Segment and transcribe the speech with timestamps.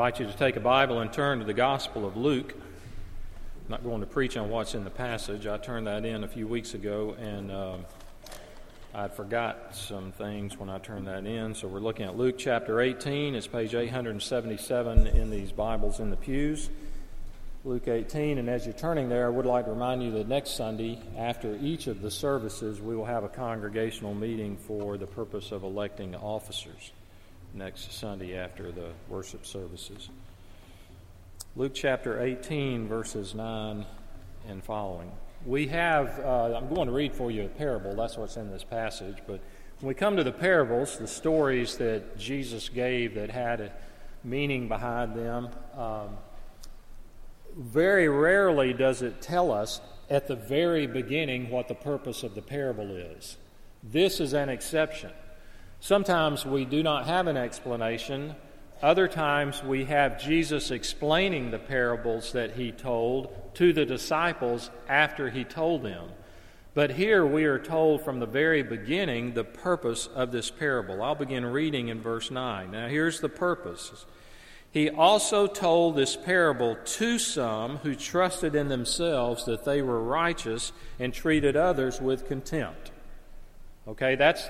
[0.00, 2.54] invite you to take a Bible and turn to the Gospel of Luke.
[2.56, 5.46] I'm not going to preach on what's in the passage.
[5.46, 7.76] I turned that in a few weeks ago, and uh,
[8.94, 11.54] I forgot some things when I turned that in.
[11.54, 13.34] So we're looking at Luke chapter 18.
[13.34, 16.70] It's page 877 in these Bibles in the pews.
[17.66, 18.38] Luke 18.
[18.38, 21.58] And as you're turning there, I would like to remind you that next Sunday, after
[21.60, 26.16] each of the services, we will have a congregational meeting for the purpose of electing
[26.16, 26.90] officers
[27.54, 30.08] next Sunday after the worship services.
[31.56, 33.84] Luke chapter 18, verses 9
[34.48, 35.10] and following.
[35.44, 38.62] We have, uh, I'm going to read for you a parable, that's what's in this
[38.62, 39.40] passage, but
[39.80, 43.72] when we come to the parables, the stories that Jesus gave that had a
[44.22, 46.18] meaning behind them, um,
[47.56, 52.42] very rarely does it tell us at the very beginning what the purpose of the
[52.42, 53.36] parable is.
[53.82, 55.10] This is an exception.
[55.80, 58.36] Sometimes we do not have an explanation.
[58.82, 65.30] Other times we have Jesus explaining the parables that he told to the disciples after
[65.30, 66.10] he told them.
[66.74, 71.02] But here we are told from the very beginning the purpose of this parable.
[71.02, 72.70] I'll begin reading in verse 9.
[72.70, 74.06] Now, here's the purpose.
[74.70, 80.72] He also told this parable to some who trusted in themselves that they were righteous
[80.98, 82.92] and treated others with contempt.
[83.88, 84.48] Okay, that's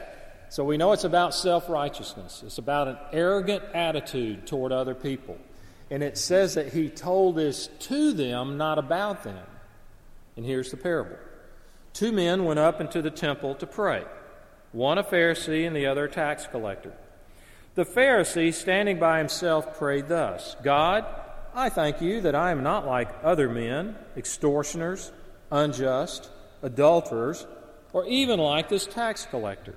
[0.50, 5.38] so we know it's about self righteousness, it's about an arrogant attitude toward other people.
[5.92, 9.46] And it says that he told this to them, not about them.
[10.36, 11.16] And here's the parable
[11.92, 14.04] Two men went up into the temple to pray,
[14.72, 16.94] one a Pharisee and the other a tax collector.
[17.76, 21.06] The Pharisee, standing by himself, prayed thus God,
[21.54, 25.12] I thank you that I am not like other men, extortioners,
[25.52, 26.28] unjust,
[26.60, 27.46] adulterers,
[27.92, 29.76] or even like this tax collector.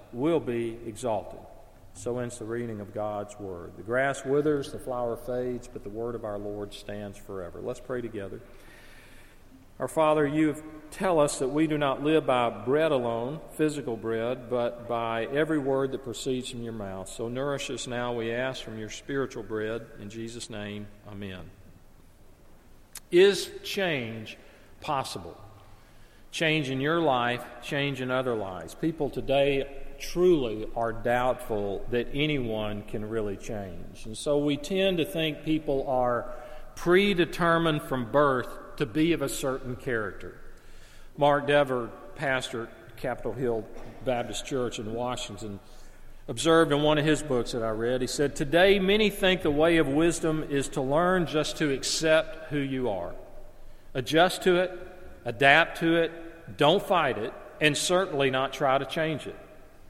[0.13, 1.39] will be exalted.
[1.93, 3.73] So ends the reading of God's word.
[3.75, 7.59] The grass withers, the flower fades, but the word of our Lord stands forever.
[7.61, 8.39] Let's pray together.
[9.79, 10.55] Our Father, you
[10.91, 15.57] tell us that we do not live by bread alone, physical bread, but by every
[15.57, 17.09] word that proceeds from your mouth.
[17.09, 19.85] So nourish us now, we ask, from your spiritual bread.
[19.99, 21.49] In Jesus' name, amen.
[23.11, 24.37] Is change
[24.81, 25.35] possible?
[26.31, 28.73] Change in your life, change in other lives.
[28.73, 29.67] People today
[29.99, 34.05] truly are doubtful that anyone can really change.
[34.05, 36.33] And so we tend to think people are
[36.75, 38.47] predetermined from birth
[38.77, 40.39] to be of a certain character.
[41.17, 43.65] Mark Dever, pastor at Capitol Hill
[44.05, 45.59] Baptist Church in Washington,
[46.27, 49.51] observed in one of his books that I read, he said, Today many think the
[49.51, 53.13] way of wisdom is to learn just to accept who you are,
[53.93, 54.71] adjust to it,
[55.25, 59.37] adapt to it, don't fight it, and certainly not try to change it.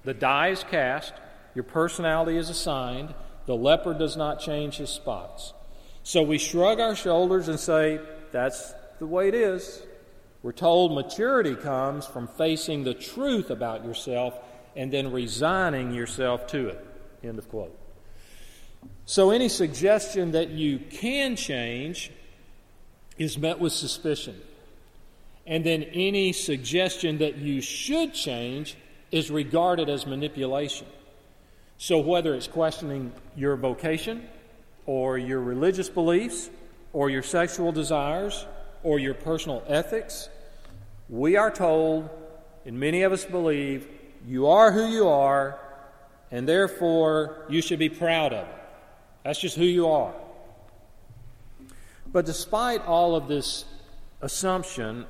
[0.03, 1.13] The die is cast,
[1.55, 3.13] your personality is assigned,
[3.45, 5.53] the leopard does not change his spots.
[6.03, 7.99] So we shrug our shoulders and say,
[8.31, 9.83] That's the way it is.
[10.43, 14.37] We're told maturity comes from facing the truth about yourself
[14.75, 16.85] and then resigning yourself to it.
[17.23, 17.77] End of quote.
[19.05, 22.11] So any suggestion that you can change
[23.17, 24.41] is met with suspicion.
[25.45, 28.75] And then any suggestion that you should change
[29.11, 30.87] is regarded as manipulation.
[31.77, 34.27] So, whether it's questioning your vocation,
[34.85, 36.49] or your religious beliefs,
[36.93, 38.45] or your sexual desires,
[38.83, 40.29] or your personal ethics,
[41.09, 42.09] we are told,
[42.65, 43.87] and many of us believe,
[44.27, 45.59] you are who you are,
[46.29, 48.55] and therefore you should be proud of it.
[49.23, 50.13] That's just who you are.
[52.07, 53.65] But despite all of this
[54.21, 55.05] assumption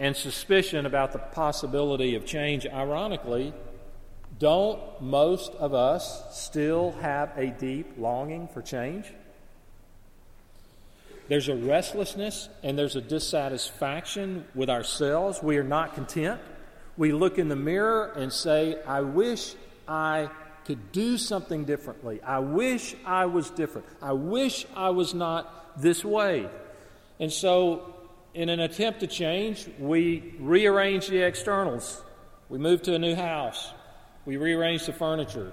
[0.00, 3.52] and suspicion about the possibility of change, ironically,
[4.38, 9.12] don't most of us still have a deep longing for change?
[11.28, 15.42] There's a restlessness and there's a dissatisfaction with ourselves.
[15.42, 16.40] We are not content.
[16.96, 19.54] We look in the mirror and say, I wish
[19.86, 20.30] I
[20.64, 22.22] could do something differently.
[22.22, 23.86] I wish I was different.
[24.00, 26.48] I wish I was not this way.
[27.20, 27.94] And so
[28.34, 32.02] in an attempt to change, we rearrange the externals.
[32.48, 33.72] We move to a new house.
[34.24, 35.52] We rearrange the furniture.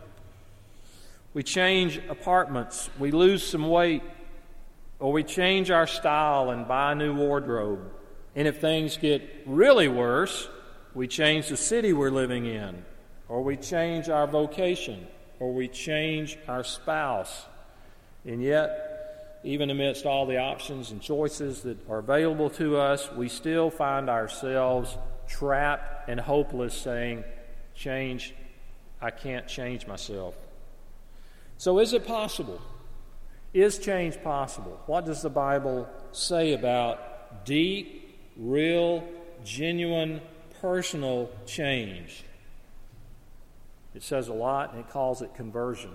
[1.33, 4.01] We change apartments, we lose some weight,
[4.99, 7.91] or we change our style and buy a new wardrobe.
[8.35, 10.49] And if things get really worse,
[10.95, 12.83] we change the city we're living in,
[13.29, 15.05] or we change our vocation,
[15.39, 17.45] or we change our spouse.
[18.25, 18.86] And yet,
[19.47, 24.09] even amidst all the options and choices that are available to us, we still find
[24.09, 24.97] ourselves
[25.27, 27.23] trapped and hopeless, saying,
[27.73, 28.33] Change,
[29.01, 30.35] I can't change myself.
[31.57, 32.61] So, is it possible?
[33.53, 34.81] Is change possible?
[34.85, 39.07] What does the Bible say about deep, real,
[39.45, 40.21] genuine,
[40.59, 42.23] personal change?
[43.95, 45.91] It says a lot and it calls it conversion.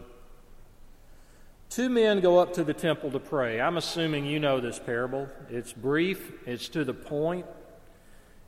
[1.72, 3.58] Two men go up to the temple to pray.
[3.58, 5.26] I'm assuming you know this parable.
[5.48, 7.46] It's brief, it's to the point.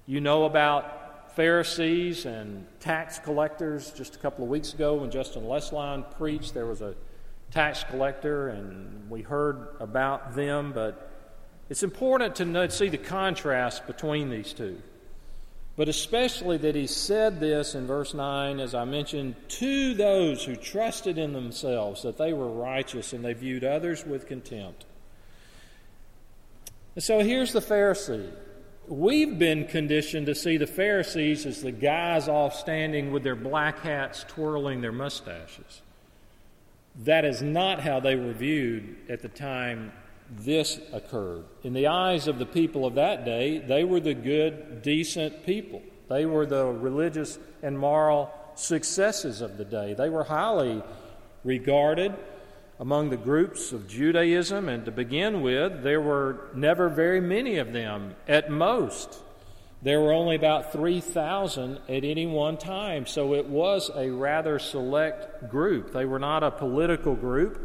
[0.04, 3.92] You know about Pharisees and tax collectors.
[3.92, 6.94] Just a couple of weeks ago, when Justin Lesline preached, there was a
[7.50, 10.72] tax collector, and we heard about them.
[10.74, 11.10] But
[11.70, 14.82] it's important to know, see the contrast between these two.
[15.76, 20.54] But especially that he said this in verse 9, as I mentioned, to those who
[20.54, 24.84] trusted in themselves that they were righteous and they viewed others with contempt.
[26.94, 28.30] And so here's the Pharisee.
[28.86, 33.80] We've been conditioned to see the Pharisees as the guys off standing with their black
[33.80, 35.82] hats twirling their mustaches.
[37.02, 39.92] That is not how they were viewed at the time
[40.30, 41.44] this occurred.
[41.62, 45.82] In the eyes of the people of that day, they were the good, decent people.
[46.08, 49.94] They were the religious and moral successes of the day.
[49.94, 50.82] They were highly
[51.44, 52.14] regarded
[52.80, 57.72] among the groups of Judaism, and to begin with, there were never very many of
[57.72, 59.18] them at most.
[59.82, 65.50] There were only about 3,000 at any one time, so it was a rather select
[65.50, 65.92] group.
[65.92, 67.60] They were not a political group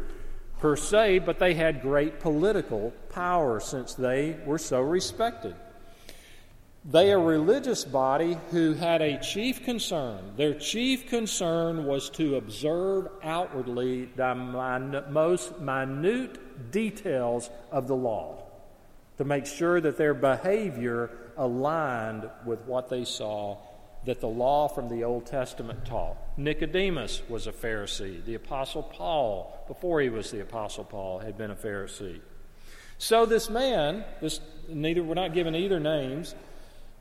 [0.60, 5.54] per se, but they had great political power since they were so respected.
[6.84, 10.34] They a religious body who had a chief concern.
[10.36, 14.34] Their chief concern was to observe outwardly the
[15.10, 18.42] most minute details of the law,
[19.18, 23.58] to make sure that their behavior aligned with what they saw
[24.04, 26.16] that the law from the Old Testament taught.
[26.38, 28.24] Nicodemus was a Pharisee.
[28.24, 32.20] The Apostle Paul, before he was the Apostle Paul, had been a Pharisee.
[32.98, 36.34] So this man, this neither we're not given either names,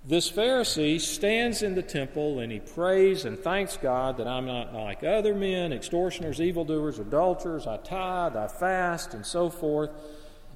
[0.06, 4.74] this Pharisee stands in the temple and he prays and thanks God that I'm not
[4.74, 7.68] like other men, extortioners, evildoers, adulterers.
[7.68, 9.92] I tithe, I fast, and so forth.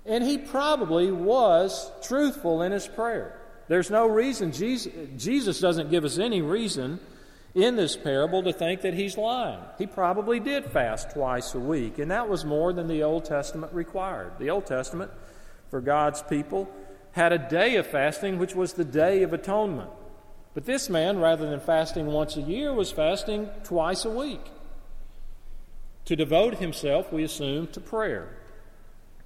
[0.05, 3.39] And he probably was truthful in his prayer.
[3.73, 6.99] There's no reason, Jesus, Jesus doesn't give us any reason
[7.55, 9.57] in this parable to think that he's lying.
[9.79, 13.73] He probably did fast twice a week, and that was more than the Old Testament
[13.73, 14.33] required.
[14.37, 15.09] The Old Testament,
[15.71, 16.69] for God's people,
[17.13, 19.89] had a day of fasting, which was the Day of Atonement.
[20.53, 24.51] But this man, rather than fasting once a year, was fasting twice a week.
[26.05, 28.37] To devote himself, we assume, to prayer.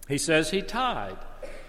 [0.07, 1.17] He says he tithed.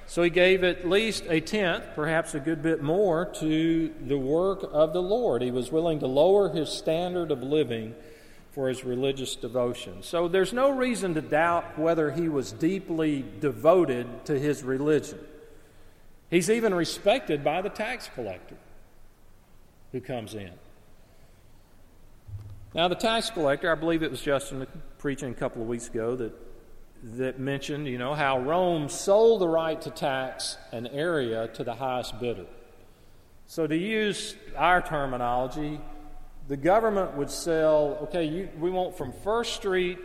[0.08, 4.66] So he gave at least a tenth, perhaps a good bit more, to the work
[4.72, 5.42] of the Lord.
[5.42, 7.94] He was willing to lower his standard of living
[8.52, 10.02] for his religious devotion.
[10.02, 15.18] So there's no reason to doubt whether he was deeply devoted to his religion.
[16.30, 18.56] He's even respected by the tax collector
[19.92, 20.52] who comes in.
[22.74, 26.16] Now, the tax collector, I believe it was Justin preaching a couple of weeks ago
[26.16, 26.32] that
[27.02, 31.74] that mentioned, you know, how Rome sold the right to tax an area to the
[31.74, 32.46] highest bidder.
[33.46, 35.80] So, to use our terminology,
[36.48, 39.98] the government would sell, okay, you, we want from First Street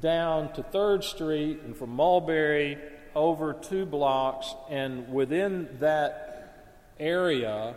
[0.00, 2.78] down to Third Street and from Mulberry
[3.14, 7.74] over two blocks, and within that area,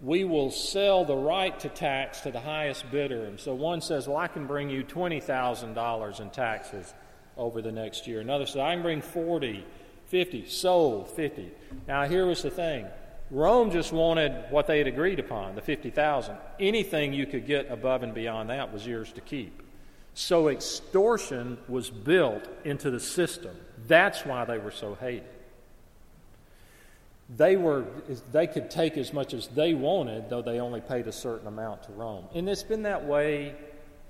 [0.00, 3.24] we will sell the right to tax to the highest bidder.
[3.24, 6.92] And so one says, Well, I can bring you $20,000 in taxes
[7.36, 8.20] over the next year.
[8.20, 9.64] Another said, I can bring 40,
[10.06, 11.50] 50, sold 50.
[11.86, 12.86] Now, here was the thing
[13.30, 16.36] Rome just wanted what they had agreed upon, the 50,000.
[16.58, 19.62] Anything you could get above and beyond that was yours to keep.
[20.14, 23.56] So extortion was built into the system.
[23.86, 25.24] That's why they were so hated.
[27.36, 27.84] They, were,
[28.32, 31.84] they could take as much as they wanted, though they only paid a certain amount
[31.84, 32.24] to Rome.
[32.34, 33.54] And it's been that way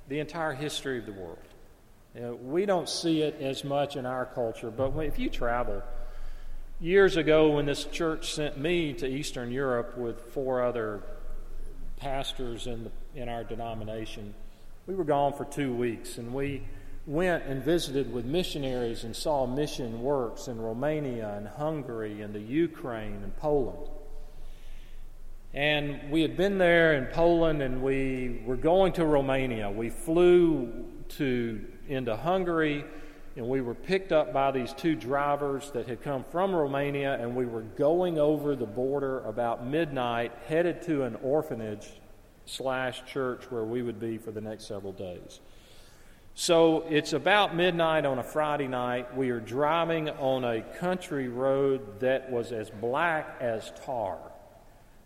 [0.09, 1.39] the entire history of the world.
[2.15, 5.83] You know, we don't see it as much in our culture, but if you travel,
[6.81, 11.03] years ago when this church sent me to Eastern Europe with four other
[11.99, 14.35] pastors in, the, in our denomination,
[14.87, 16.63] we were gone for two weeks, and we
[17.07, 22.41] went and visited with missionaries and saw mission works in Romania and Hungary and the
[22.41, 23.89] Ukraine and Poland.
[25.53, 29.71] And we had been there in Poland and we were going to Romania.
[29.71, 32.85] We flew to into Hungary
[33.37, 37.35] and we were picked up by these two drivers that had come from Romania and
[37.35, 41.89] we were going over the border about midnight headed to an orphanage
[42.47, 45.41] slash church where we would be for the next several days.
[46.35, 49.17] So it's about midnight on a Friday night.
[49.17, 54.19] We are driving on a country road that was as black as tar.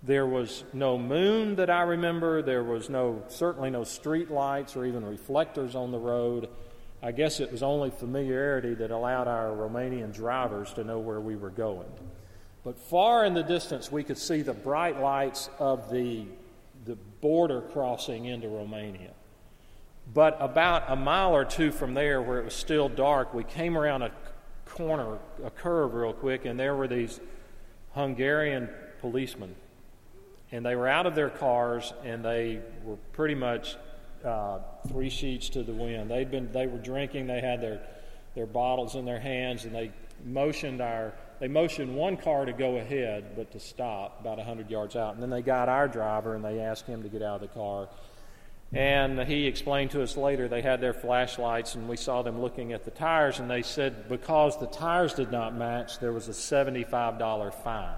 [0.03, 2.43] There was no moon that I remember.
[2.43, 6.51] There was no, certainly no street lights or even reflectors on the road.
[7.05, 11.37] I guess it was only familiarity that allowed our Romanian drivers to know where we
[11.37, 11.87] were going.
[12.65, 16.25] But far in the distance, we could see the bright lights of the,
[16.87, 19.11] the border crossing into Romania.
[20.15, 23.77] But about a mile or two from there, where it was still dark, we came
[23.77, 24.11] around a
[24.65, 27.21] corner, a curve real quick, and there were these
[27.93, 28.71] Hungarian
[29.03, 29.55] policemen.
[30.51, 33.77] And they were out of their cars, and they were pretty much
[34.25, 36.11] uh, three sheets to the wind.
[36.11, 37.81] They'd been, they were drinking, they had their,
[38.35, 39.93] their bottles in their hands, and they
[40.25, 44.95] motioned our they motioned one car to go ahead but to stop about 100 yards
[44.95, 47.41] out and then they got our driver and they asked him to get out of
[47.41, 47.89] the car
[48.75, 52.73] and he explained to us later they had their flashlights, and we saw them looking
[52.73, 56.33] at the tires, and they said because the tires did not match, there was a
[56.33, 57.95] $75 fine.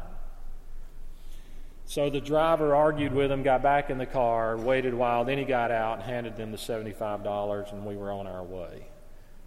[1.89, 5.39] So the driver argued with him, got back in the car, waited a while, then
[5.39, 8.89] he got out and handed them the $75, and we were on our way.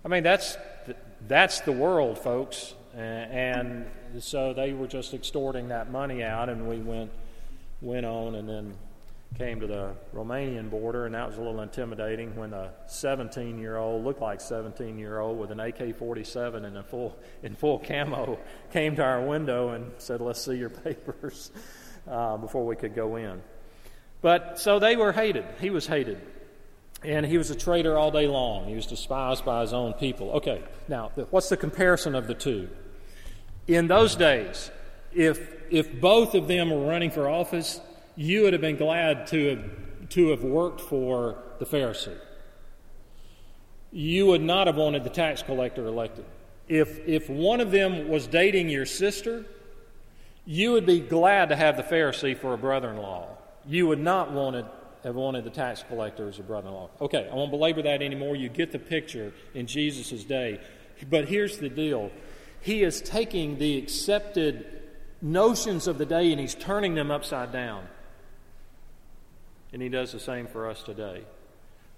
[0.06, 0.56] I mean, that's,
[0.88, 0.96] the,
[1.28, 2.76] that's the world, folks.
[2.96, 3.86] And
[4.20, 7.12] so they were just extorting that money out, and we went,
[7.82, 8.74] went on, and then
[9.38, 13.76] came to the Romanian border, and that was a little intimidating when a 17 year
[13.76, 18.40] old, looked like 17 year old, with an AK 47 in, full, in full camo
[18.72, 21.52] came to our window and said, Let's see your papers
[22.10, 23.42] uh, before we could go in.
[24.22, 25.46] But so they were hated.
[25.62, 26.22] He was hated.
[27.04, 28.68] And he was a traitor all day long.
[28.68, 30.32] He was despised by his own people.
[30.32, 32.70] Okay, now, what's the comparison of the two?
[33.68, 34.70] In those days,
[35.14, 35.40] if,
[35.70, 37.80] if both of them were running for office,
[38.18, 42.18] you would have been glad to have, to have worked for the Pharisee.
[43.92, 46.26] You would not have wanted the tax collector elected.
[46.68, 49.46] If, if one of them was dating your sister,
[50.50, 53.28] you would be glad to have the Pharisee for a brother in law.
[53.68, 54.66] You would not wanted,
[55.04, 56.90] have wanted the tax collector as a brother in law.
[57.00, 58.36] Okay, I won't belabor that anymore.
[58.36, 60.60] You get the picture in Jesus' day.
[61.08, 62.10] But here's the deal
[62.62, 64.66] He is taking the accepted
[65.22, 67.88] notions of the day and he's turning them upside down.
[69.72, 71.26] And he does the same for us today.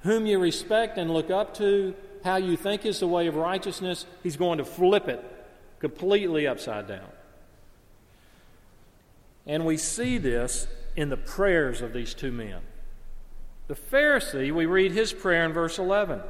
[0.01, 4.05] Whom you respect and look up to, how you think is the way of righteousness,
[4.23, 5.23] he's going to flip it
[5.79, 7.07] completely upside down.
[9.45, 12.61] And we see this in the prayers of these two men.
[13.67, 16.21] The Pharisee, we read his prayer in verse 11.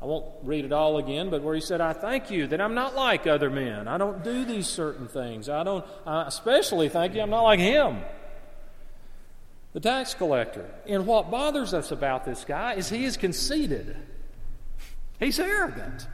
[0.00, 2.74] I won't read it all again, but where he said, I thank you that I'm
[2.74, 3.88] not like other men.
[3.88, 5.48] I don't do these certain things.
[5.48, 8.02] I don't, I especially thank you, I'm not like him
[9.72, 10.68] the tax collector.
[10.86, 13.96] And what bothers us about this guy is he is conceited,
[15.20, 16.06] he's arrogant.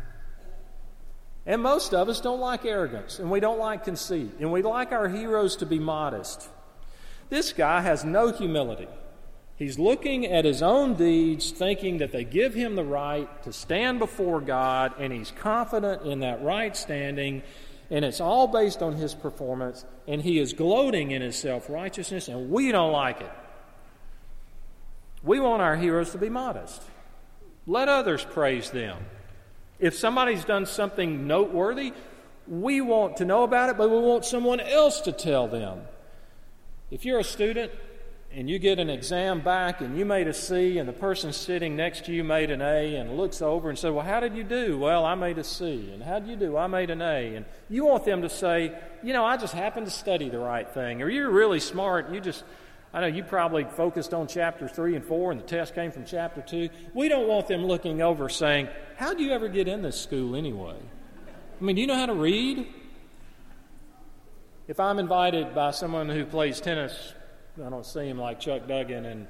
[1.47, 4.93] And most of us don't like arrogance, and we don't like conceit, and we like
[4.93, 6.49] our heroes to be modest.
[7.29, 8.89] This guy has no humility.
[9.57, 13.99] He's looking at his own deeds, thinking that they give him the right to stand
[13.99, 17.43] before God, and he's confident in that right standing,
[17.91, 22.29] and it's all based on his performance, and he is gloating in his self righteousness,
[22.29, 23.33] and we don't like it.
[25.23, 26.83] We want our heroes to be modest.
[27.67, 28.99] Let others praise them.
[29.79, 31.93] If somebody's done something noteworthy,
[32.47, 35.83] we want to know about it, but we want someone else to tell them.
[36.91, 37.73] If you're a student
[38.31, 41.77] and you get an exam back and you made a C and the person sitting
[41.77, 44.45] next to you made an A and looks over and says, Well, how did you
[44.45, 44.79] do?
[44.79, 45.91] Well, I made a C.
[45.93, 46.57] And how did you do?
[46.57, 47.37] I made an A.
[47.37, 50.69] And you want them to say, You know, I just happened to study the right
[50.69, 51.01] thing.
[51.01, 52.11] Or you're really smart.
[52.11, 52.45] You just
[52.95, 56.05] I know you probably focused on chapter 3 and 4, and the test came from
[56.05, 56.69] chapter 2.
[56.95, 60.37] We don't want them looking over saying, How do you ever get in this school
[60.37, 60.77] anyway?
[61.61, 62.69] I mean, do you know how to read?
[64.69, 67.15] If I'm invited by someone who plays tennis,
[67.59, 69.27] I don't see him like Chuck Duggan, and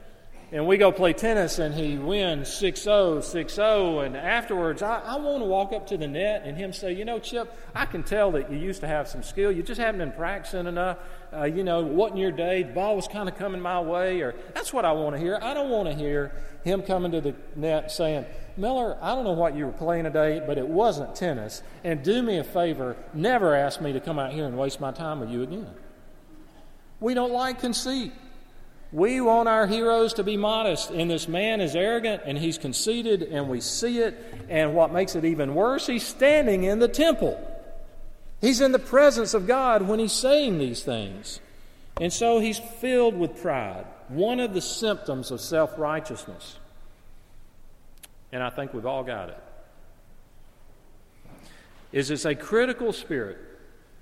[0.54, 5.42] and we go play tennis and he wins 6-0 6-0 and afterwards I, I want
[5.42, 8.30] to walk up to the net and him say you know chip i can tell
[8.32, 10.98] that you used to have some skill you just haven't been practicing enough
[11.36, 14.34] uh, you know wasn't your day the ball was kind of coming my way or
[14.54, 16.32] that's what i want to hear i don't want to hear
[16.62, 18.24] him coming to the net saying
[18.56, 21.60] Miller, I don't know what you were playing today, but it wasn't tennis.
[21.82, 24.92] And do me a favor, never ask me to come out here and waste my
[24.92, 25.66] time with you again.
[27.00, 28.12] We don't like conceit.
[28.94, 33.24] We want our heroes to be modest, and this man is arrogant and he's conceited,
[33.24, 34.16] and we see it.
[34.48, 37.36] And what makes it even worse, he's standing in the temple.
[38.40, 41.40] He's in the presence of God when he's saying these things.
[42.00, 46.58] And so he's filled with pride, one of the symptoms of self righteousness.
[48.30, 49.42] And I think we've all got it.
[51.90, 53.38] Is it's a critical spirit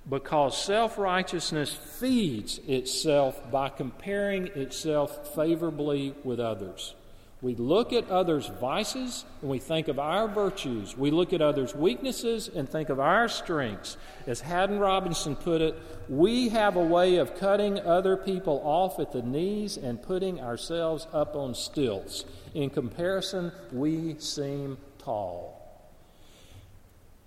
[0.09, 6.94] because self righteousness feeds itself by comparing itself favorably with others.
[7.40, 10.97] We look at others' vices and we think of our virtues.
[10.97, 13.97] We look at others' weaknesses and think of our strengths.
[14.28, 15.76] As Haddon Robinson put it,
[16.09, 21.09] we have a way of cutting other people off at the knees and putting ourselves
[21.12, 22.25] up on stilts.
[22.54, 25.62] In comparison, we seem tall.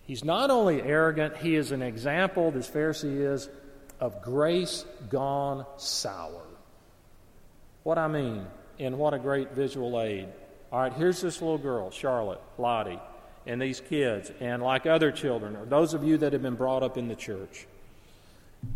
[0.06, 3.50] He's not only arrogant, he is an example, this Pharisee is,
[4.00, 6.42] of grace gone sour.
[7.84, 8.46] What I mean,
[8.80, 10.28] and what a great visual aid.
[10.72, 13.00] All right, here's this little girl, Charlotte, Lottie,
[13.48, 16.84] and these kids, and like other children, or those of you that have been brought
[16.84, 17.66] up in the church.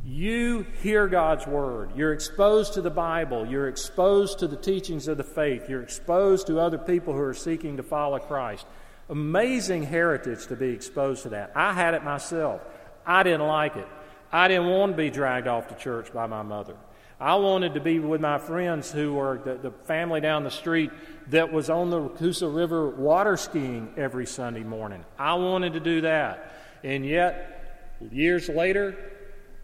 [0.06, 1.92] You hear God's Word.
[1.96, 3.46] You're exposed to the Bible.
[3.46, 5.70] You're exposed to the teachings of the faith.
[5.70, 8.66] You're exposed to other people who are seeking to follow Christ.
[9.10, 11.52] Amazing heritage to be exposed to that.
[11.56, 12.62] I had it myself.
[13.06, 13.88] I didn't like it.
[14.32, 16.76] I didn't want to be dragged off to church by my mother.
[17.20, 20.92] I wanted to be with my friends who were the, the family down the street
[21.28, 25.04] that was on the Coosa River water skiing every Sunday morning.
[25.18, 26.54] I wanted to do that.
[26.84, 28.96] And yet, years later,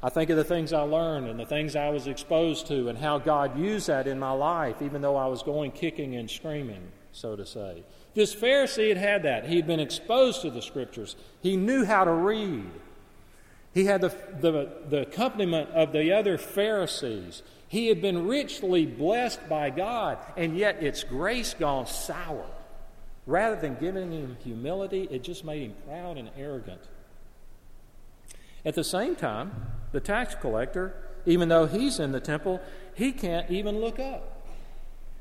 [0.03, 2.97] I think of the things I learned and the things I was exposed to and
[2.97, 6.91] how God used that in my life, even though I was going kicking and screaming,
[7.13, 7.83] so to say.
[8.15, 9.45] This Pharisee had had that.
[9.45, 12.72] He had been exposed to the scriptures, he knew how to read.
[13.74, 17.44] He had the, the, the accompaniment of the other Pharisees.
[17.68, 22.46] He had been richly blessed by God, and yet its grace gone sour.
[23.25, 26.79] Rather than giving him humility, it just made him proud and arrogant.
[28.63, 29.51] At the same time,
[29.92, 32.61] the tax collector, even though he's in the temple,
[32.94, 34.48] he can't even look up.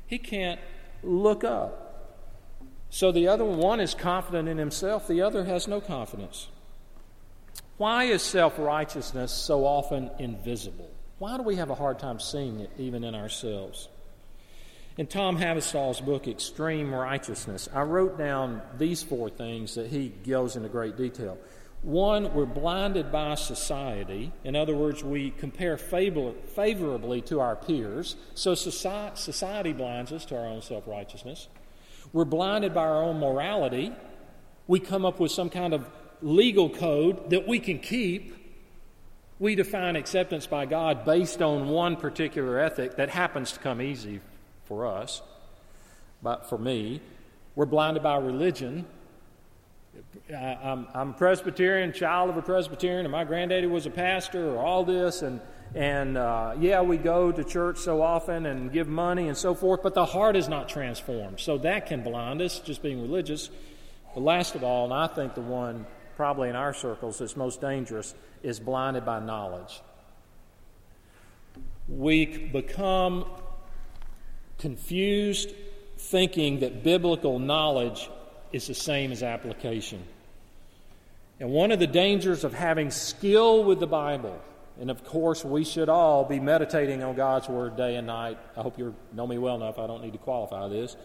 [0.07, 0.61] He can't
[1.03, 1.84] look up.
[2.95, 6.47] So the other one is confident in himself, the other has no confidence.
[7.75, 10.89] Why is self righteousness so often invisible?
[11.19, 13.89] Why do we have a hard time seeing it even in ourselves?
[14.97, 20.55] In Tom Hovestol's book, Extreme Righteousness, I wrote down these four things that he goes
[20.55, 21.37] into great detail.
[21.81, 24.31] One, we're blinded by society.
[24.45, 28.15] In other words, we compare favorably to our peers.
[28.35, 31.49] So society blinds us to our own self righteousness.
[32.13, 33.91] We're blinded by our own morality.
[34.67, 35.89] We come up with some kind of
[36.21, 38.35] legal code that we can keep.
[39.37, 44.21] We define acceptance by God based on one particular ethic that happens to come easy
[44.65, 45.21] for us.
[46.23, 47.01] But for me,
[47.55, 48.85] we're blinded by religion.
[50.29, 54.55] I, I'm, I'm a Presbyterian, child of a Presbyterian, and my granddaddy was a pastor,
[54.55, 55.39] or all this, and
[55.75, 59.83] and uh, yeah, we go to church so often and give money and so forth,
[59.83, 61.39] but the heart is not transformed.
[61.39, 63.49] So that can blind us, just being religious.
[64.13, 65.85] But last of all, and I think the one
[66.15, 69.81] probably in our circles that's most dangerous, is blinded by knowledge.
[71.87, 73.25] We become
[74.57, 75.53] confused
[75.97, 78.09] thinking that biblical knowledge
[78.51, 80.03] is the same as application.
[81.39, 84.39] And one of the dangers of having skill with the Bible
[84.79, 88.37] and of course, we should all be meditating on God's Word day and night.
[88.57, 90.95] I hope you know me well enough, I don't need to qualify this.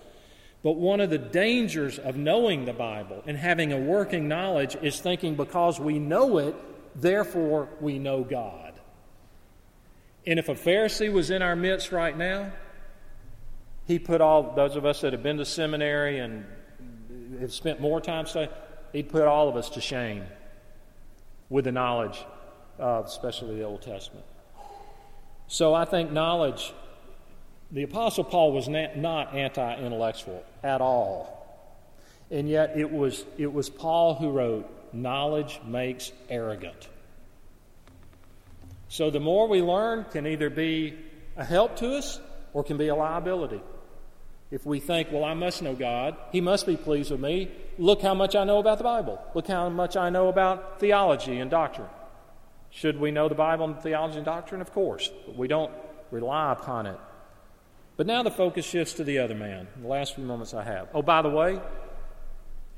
[0.62, 5.00] But one of the dangers of knowing the Bible and having a working knowledge is
[5.00, 6.54] thinking because we know it,
[6.94, 8.74] therefore we know God.
[10.26, 12.52] And if a Pharisee was in our midst right now,
[13.86, 16.44] he put all those of us that have been to seminary and
[17.40, 18.52] have spent more time studying,
[18.92, 20.24] he'd put all of us to shame
[21.48, 22.22] with the knowledge
[22.80, 24.24] especially the Old Testament.
[25.46, 26.72] So I think knowledge,
[27.70, 31.36] the Apostle Paul was not anti intellectual at all.
[32.30, 36.88] And yet it was, it was Paul who wrote, Knowledge makes arrogant.
[38.88, 40.96] So the more we learn can either be
[41.36, 42.20] a help to us
[42.52, 43.60] or can be a liability.
[44.50, 48.02] If we think, well, I must know God, He must be pleased with me, look
[48.02, 49.24] how much I know about the Bible.
[49.34, 51.88] Look how much I know about theology and doctrine.
[52.70, 54.60] Should we know the Bible and theology and doctrine?
[54.60, 55.72] Of course, but we don't
[56.10, 56.98] rely upon it.
[57.96, 60.88] But now the focus shifts to the other man, the last few moments I have.
[60.94, 61.60] Oh, by the way,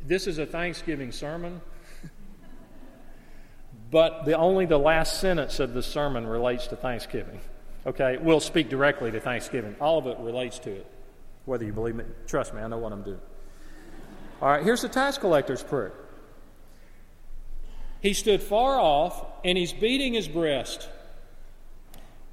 [0.04, 1.60] This is a Thanksgiving sermon,
[3.90, 7.38] but the, only the last sentence of the sermon relates to Thanksgiving.
[7.86, 9.76] Okay, we'll speak directly to Thanksgiving.
[9.80, 10.86] All of it relates to it.
[11.44, 13.20] Whether you believe me, trust me, I know what I'm doing.
[14.40, 15.92] All right, here's the tax collector's prayer.
[18.02, 20.88] He stood far off and he's beating his breast.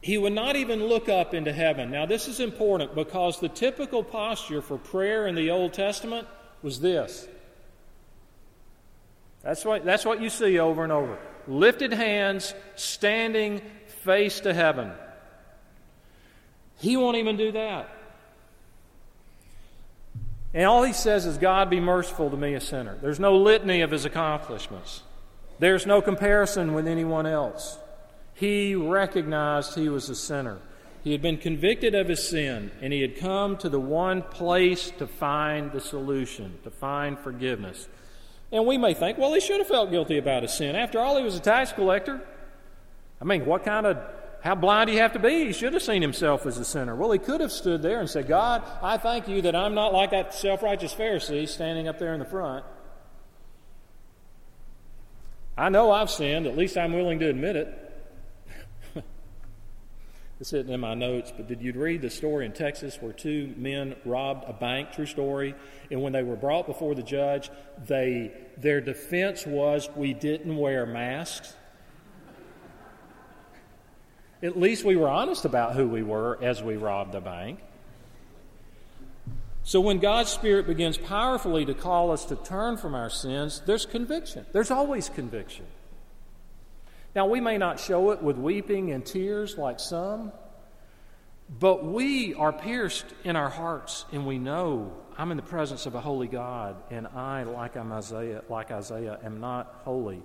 [0.01, 1.91] He would not even look up into heaven.
[1.91, 6.27] Now, this is important because the typical posture for prayer in the Old Testament
[6.61, 7.27] was this.
[9.43, 11.17] That's what, that's what you see over and over.
[11.47, 13.61] Lifted hands, standing
[14.03, 14.91] face to heaven.
[16.79, 17.89] He won't even do that.
[20.53, 22.97] And all he says is, God be merciful to me, a sinner.
[23.01, 25.03] There's no litany of his accomplishments,
[25.59, 27.77] there's no comparison with anyone else.
[28.33, 30.59] He recognized he was a sinner.
[31.03, 34.91] He had been convicted of his sin, and he had come to the one place
[34.97, 37.87] to find the solution, to find forgiveness.
[38.51, 40.75] And we may think, well, he should have felt guilty about his sin.
[40.75, 42.21] After all, he was a tax collector.
[43.21, 43.97] I mean, what kind of,
[44.41, 45.45] how blind do you have to be?
[45.45, 46.95] He should have seen himself as a sinner.
[46.95, 49.93] Well, he could have stood there and said, God, I thank you that I'm not
[49.93, 52.65] like that self righteous Pharisee standing up there in the front.
[55.59, 57.85] I know I've sinned, at least I'm willing to admit it.
[60.39, 63.53] This isn't in my notes, but did you read the story in Texas where two
[63.57, 64.93] men robbed a bank?
[64.93, 65.53] True story.
[65.91, 67.51] And when they were brought before the judge,
[67.85, 71.53] they their defense was we didn't wear masks.
[74.41, 77.59] At least we were honest about who we were as we robbed the bank.
[79.69, 83.85] So when God's Spirit begins powerfully to call us to turn from our sins, there's
[83.85, 84.47] conviction.
[84.51, 85.67] There's always conviction.
[87.15, 90.31] Now, we may not show it with weeping and tears like some,
[91.59, 95.93] but we are pierced in our hearts and we know I'm in the presence of
[95.93, 100.23] a holy God and I, like I'm Isaiah, like Isaiah, am not holy.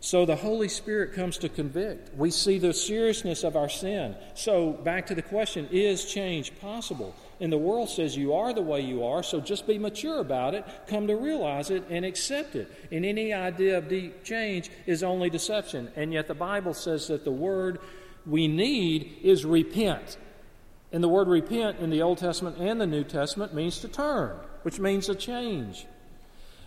[0.00, 2.16] So the Holy Spirit comes to convict.
[2.16, 4.16] We see the seriousness of our sin.
[4.34, 7.14] So back to the question is change possible?
[7.42, 10.54] And the world says you are the way you are, so just be mature about
[10.54, 12.70] it, come to realize it, and accept it.
[12.92, 15.90] And any idea of deep change is only deception.
[15.96, 17.80] And yet the Bible says that the word
[18.24, 20.18] we need is repent.
[20.92, 24.36] And the word repent in the Old Testament and the New Testament means to turn,
[24.62, 25.84] which means a change.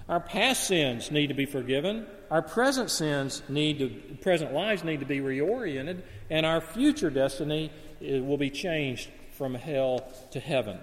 [0.09, 2.05] Our past sins need to be forgiven.
[2.29, 3.87] Our present sins need to,
[4.21, 10.07] present lives need to be reoriented, and our future destiny will be changed from hell
[10.31, 10.77] to heaven.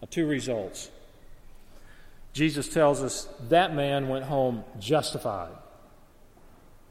[0.00, 0.90] Now, two results.
[2.32, 5.52] Jesus tells us that man went home justified.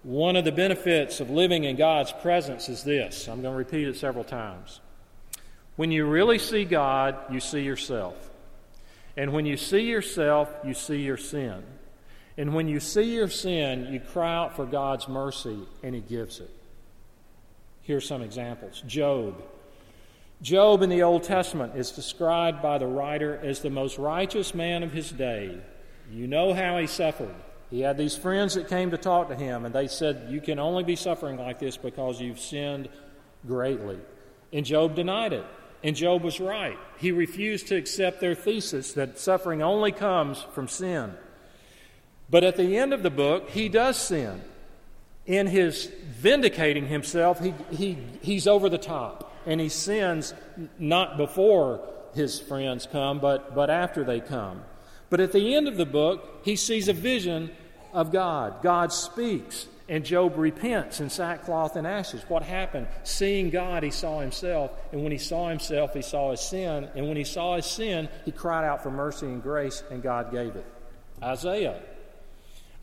[0.04, 3.28] One of the benefits of living in God's presence is this.
[3.28, 4.80] I'm going to repeat it several times.
[5.76, 8.16] When you really see God, you see yourself.
[9.18, 11.64] And when you see yourself, you see your sin.
[12.38, 16.40] And when you see your sin, you cry out for God's mercy, and He gives
[16.40, 16.52] it.
[17.82, 19.42] Here are some examples Job.
[20.42, 24.84] Job in the Old Testament is described by the writer as the most righteous man
[24.84, 25.58] of his day.
[26.12, 27.34] You know how he suffered.
[27.72, 30.60] He had these friends that came to talk to him, and they said, You can
[30.60, 32.90] only be suffering like this because you've sinned
[33.48, 34.00] greatly.
[34.54, 35.46] And Job denied it.
[35.84, 36.78] And Job was right.
[36.98, 41.14] He refused to accept their thesis that suffering only comes from sin.
[42.30, 44.42] But at the end of the book, he does sin.
[45.26, 49.32] In his vindicating himself, he, he, he's over the top.
[49.46, 50.34] And he sins
[50.80, 54.64] not before his friends come, but, but after they come.
[55.10, 57.52] But at the end of the book, he sees a vision
[57.94, 58.62] of God.
[58.62, 59.68] God speaks.
[59.88, 62.24] And Job repents in sackcloth and ashes.
[62.28, 62.88] What happened?
[63.04, 64.72] Seeing God, he saw himself.
[64.92, 66.90] And when he saw himself, he saw his sin.
[66.96, 70.32] And when he saw his sin, he cried out for mercy and grace, and God
[70.32, 70.66] gave it.
[71.22, 71.80] Isaiah.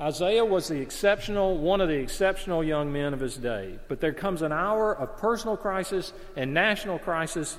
[0.02, 3.78] Isaiah was the exceptional, one of the exceptional young men of his day.
[3.86, 7.56] But there comes an hour of personal crisis and national crisis,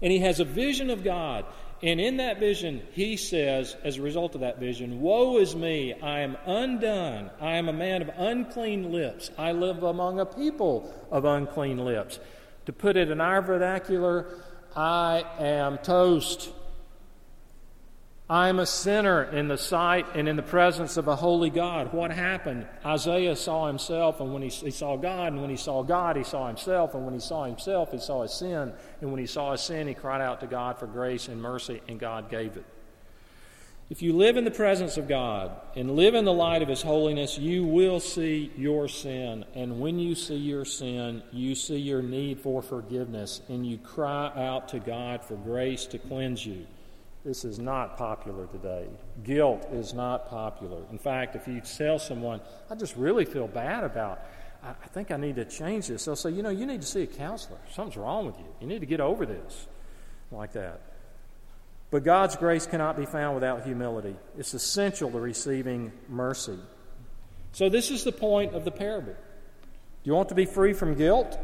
[0.00, 1.44] and he has a vision of God.
[1.82, 5.92] And in that vision, he says, as a result of that vision, Woe is me,
[5.92, 7.30] I am undone.
[7.38, 9.30] I am a man of unclean lips.
[9.36, 12.18] I live among a people of unclean lips.
[12.64, 14.26] To put it in our vernacular,
[14.74, 16.48] I am toast.
[18.28, 21.92] I am a sinner in the sight and in the presence of a holy God.
[21.92, 22.66] What happened?
[22.84, 26.24] Isaiah saw himself, and when he, he, saw God, and when he saw God, he
[26.24, 29.52] saw himself, and when he saw himself, he saw his sin, and when he saw
[29.52, 32.64] his sin, he cried out to God for grace and mercy, and God gave it.
[33.88, 36.82] If you live in the presence of God and live in the light of His
[36.82, 39.44] holiness, you will see your sin.
[39.54, 44.32] And when you see your sin, you see your need for forgiveness, and you cry
[44.34, 46.66] out to God for grace to cleanse you.
[47.26, 48.86] This is not popular today.
[49.24, 50.82] Guilt is not popular.
[50.92, 54.20] In fact, if you tell someone, I just really feel bad about,
[54.62, 56.86] I, I think I need to change this, they'll say, you know, you need to
[56.86, 57.58] see a counselor.
[57.72, 58.44] Something's wrong with you.
[58.60, 59.66] You need to get over this.
[60.30, 60.80] Like that.
[61.90, 64.14] But God's grace cannot be found without humility.
[64.38, 66.58] It's essential to receiving mercy.
[67.50, 69.14] So, this is the point of the parable.
[69.14, 69.18] Do
[70.04, 71.36] you want to be free from guilt?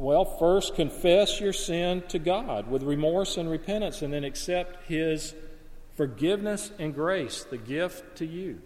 [0.00, 5.34] Well, first confess your sin to God with remorse and repentance, and then accept His
[5.94, 8.62] forgiveness and grace, the gift to you.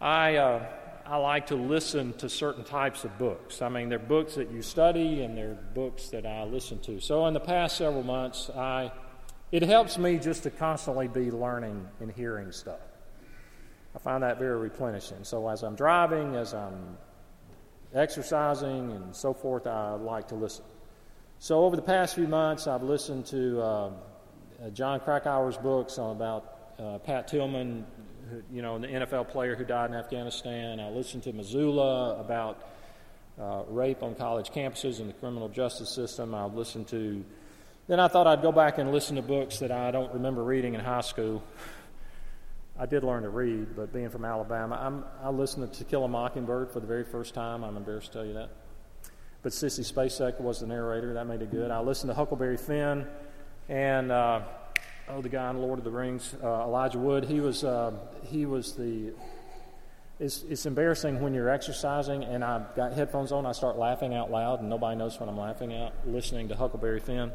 [0.00, 0.66] I, uh,
[1.04, 3.60] I like to listen to certain types of books.
[3.60, 7.00] I mean, they're books that you study, and they're books that I listen to.
[7.00, 8.92] So, in the past several months, I,
[9.50, 12.78] it helps me just to constantly be learning and hearing stuff.
[13.96, 15.24] I find that very replenishing.
[15.24, 16.98] So, as I'm driving, as I'm
[17.94, 20.64] exercising and so forth, I like to listen.
[21.38, 26.56] So, over the past few months, I've listened to uh, uh Jon Krakauer's books about
[26.78, 27.86] uh, Pat Tillman,
[28.30, 30.80] who, you know, the NFL player who died in Afghanistan.
[30.80, 32.62] I listened to Missoula about
[33.40, 36.34] uh, rape on college campuses and the criminal justice system.
[36.34, 37.24] I've listened to.
[37.86, 40.74] Then I thought I'd go back and listen to books that I don't remember reading
[40.74, 41.42] in high school.
[42.78, 46.04] I did learn to read, but being from Alabama, I'm, I listened to To Kill
[46.04, 47.64] a Mockingbird for the very first time.
[47.64, 48.50] I'm embarrassed to tell you that.
[49.42, 51.14] But Sissy Spacek was the narrator.
[51.14, 51.70] That made it good.
[51.70, 53.06] I listened to Huckleberry Finn
[53.70, 54.42] and, uh,
[55.08, 57.24] oh, the guy in Lord of the Rings, uh, Elijah Wood.
[57.24, 57.92] He was, uh,
[58.24, 59.14] he was the.
[60.18, 64.30] It's, it's embarrassing when you're exercising and I've got headphones on, I start laughing out
[64.30, 67.32] loud, and nobody knows what I'm laughing at, listening to Huckleberry Finn.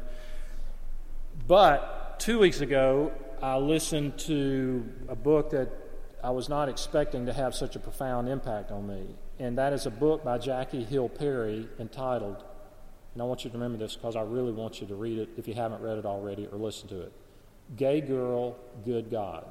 [1.46, 5.68] But two weeks ago, I listened to a book that
[6.22, 9.84] I was not expecting to have such a profound impact on me, and that is
[9.84, 12.44] a book by Jackie Hill Perry entitled,
[13.12, 15.30] and I want you to remember this because I really want you to read it
[15.36, 17.12] if you haven't read it already or listen to it
[17.76, 19.44] Gay Girl, Good God.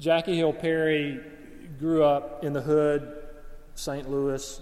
[0.00, 1.20] Jackie Hill Perry
[1.78, 3.24] grew up in the hood,
[3.74, 4.08] St.
[4.08, 4.58] Louis,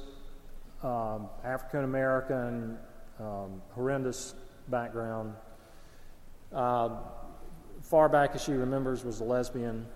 [0.82, 2.78] um, African American,
[3.20, 4.34] um, horrendous
[4.66, 5.34] background.
[6.52, 6.90] Uh,
[7.88, 9.86] far back as she remembers, was a lesbian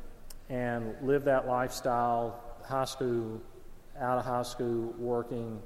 [0.49, 3.41] and lived that lifestyle, high school,
[3.99, 5.61] out of high school, working,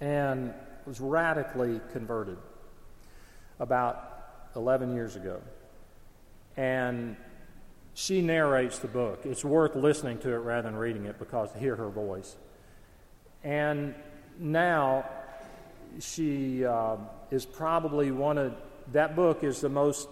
[0.00, 0.52] and
[0.86, 2.38] was radically converted
[3.58, 5.40] about 11 years ago.
[6.56, 7.16] And
[7.92, 9.20] she narrates the book.
[9.24, 12.36] It's worth listening to it rather than reading it because to hear her voice.
[13.44, 13.94] And
[14.38, 15.04] now
[16.00, 16.96] she uh,
[17.30, 18.54] is probably one of,
[18.92, 20.08] that book is the most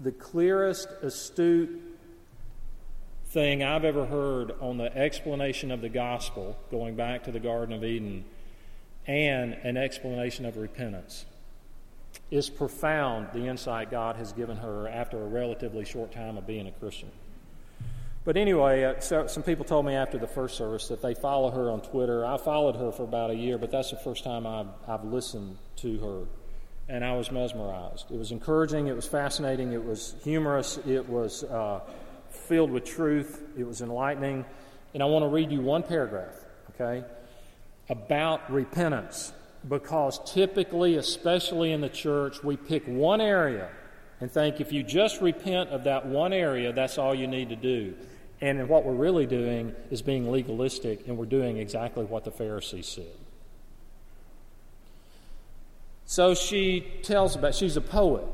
[0.00, 1.80] the clearest, astute
[3.28, 7.74] thing I've ever heard on the explanation of the gospel, going back to the Garden
[7.74, 8.24] of Eden,
[9.06, 11.26] and an explanation of repentance.
[12.30, 16.66] Is profound the insight God has given her after a relatively short time of being
[16.66, 17.10] a Christian.
[18.24, 21.50] But anyway, uh, so, some people told me after the first service that they follow
[21.50, 22.26] her on Twitter.
[22.26, 25.58] I followed her for about a year, but that's the first time I've, I've listened
[25.76, 26.45] to her
[26.88, 28.10] and I was mesmerized.
[28.10, 31.80] It was encouraging, it was fascinating, it was humorous, it was uh,
[32.30, 34.44] filled with truth, it was enlightening.
[34.94, 36.34] And I want to read you one paragraph,
[36.74, 37.04] okay,
[37.88, 39.32] about repentance.
[39.68, 43.68] Because typically, especially in the church, we pick one area
[44.20, 47.56] and think if you just repent of that one area, that's all you need to
[47.56, 47.94] do.
[48.40, 52.86] And what we're really doing is being legalistic, and we're doing exactly what the Pharisees
[52.86, 53.25] said.
[56.06, 58.24] So she tells about, she's a poet.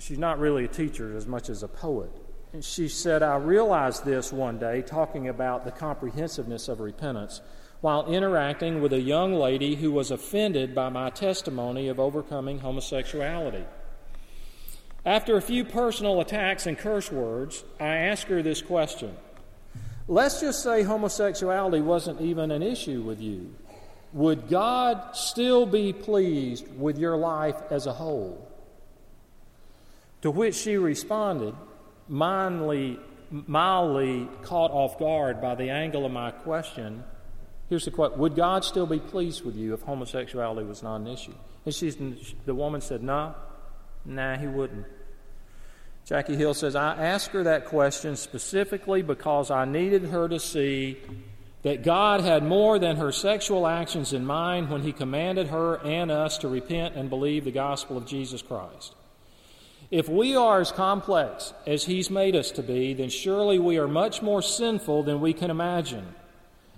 [0.00, 2.10] She's not really a teacher as much as a poet.
[2.52, 7.40] And she said, I realized this one day, talking about the comprehensiveness of repentance,
[7.80, 13.64] while interacting with a young lady who was offended by my testimony of overcoming homosexuality.
[15.04, 19.16] After a few personal attacks and curse words, I asked her this question
[20.08, 23.54] Let's just say homosexuality wasn't even an issue with you.
[24.16, 28.50] Would God still be pleased with your life as a whole?
[30.22, 31.54] To which she responded,
[32.08, 32.98] mildly,
[33.30, 37.04] mildly caught off guard by the angle of my question.
[37.68, 41.08] Here's the question Would God still be pleased with you if homosexuality was not an
[41.08, 41.34] issue?
[41.66, 41.98] And she's,
[42.46, 43.34] the woman said, No,
[44.06, 44.86] nah, he wouldn't.
[46.06, 50.96] Jackie Hill says, I asked her that question specifically because I needed her to see
[51.66, 56.12] that God had more than her sexual actions in mind when He commanded her and
[56.12, 58.94] us to repent and believe the gospel of Jesus Christ.
[59.90, 63.88] If we are as complex as He's made us to be, then surely we are
[63.88, 66.06] much more sinful than we can imagine.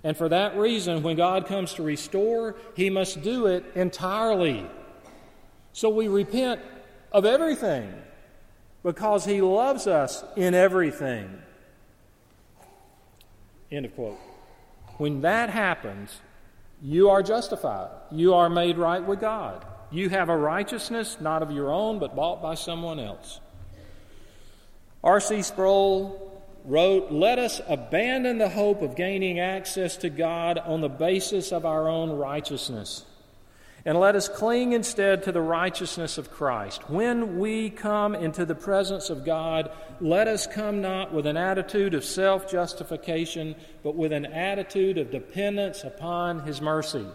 [0.03, 4.65] And for that reason, when God comes to restore, He must do it entirely.
[5.71, 6.61] So we repent
[7.11, 7.93] of everything
[8.81, 11.29] because he loves us in everything.
[13.71, 14.17] End of quote.
[14.99, 16.19] When that happens,
[16.81, 17.89] you are justified.
[18.11, 19.65] You are made right with God.
[19.91, 23.39] You have a righteousness not of your own, but bought by someone else.
[25.01, 25.41] R.C.
[25.43, 31.53] Sproul wrote, Let us abandon the hope of gaining access to God on the basis
[31.53, 33.05] of our own righteousness.
[33.85, 36.89] And let us cling instead to the righteousness of Christ.
[36.89, 41.93] When we come into the presence of God, let us come not with an attitude
[41.93, 47.05] of self justification, but with an attitude of dependence upon His mercy.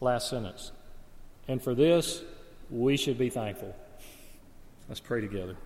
[0.00, 0.72] Last sentence.
[1.48, 2.22] And for this,
[2.70, 3.74] we should be thankful.
[4.88, 5.56] Let's pray together.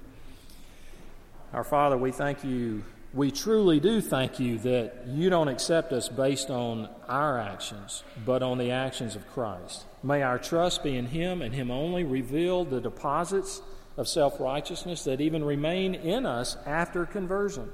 [1.53, 2.85] Our Father, we thank you.
[3.13, 8.41] We truly do thank you that you don't accept us based on our actions, but
[8.43, 9.85] on the actions of Christ.
[10.05, 13.63] May our trust be in Him and Him only reveal the deposits
[13.97, 17.69] of self righteousness that even remain in us after conversion,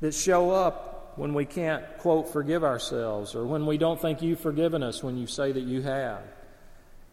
[0.00, 4.40] that show up when we can't, quote, forgive ourselves, or when we don't think you've
[4.40, 6.22] forgiven us when you say that you have.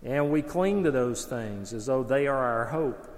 [0.03, 3.09] And we cling to those things as though they are our hope.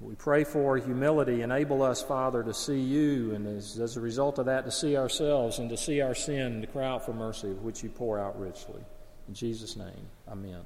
[0.00, 1.42] We pray for humility.
[1.42, 4.96] Enable us, Father, to see you, and as, as, a result of that, to see
[4.96, 8.18] ourselves and to see our sin and to cry out for mercy, which you pour
[8.18, 8.80] out richly.
[9.26, 10.60] In Jesus' name, amen.